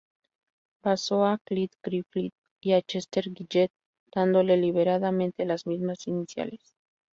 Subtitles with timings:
[0.81, 3.71] Basó a Clyde Griffiths en Chester Gillette,
[4.11, 6.73] dándole deliberadamente las mismas iniciales.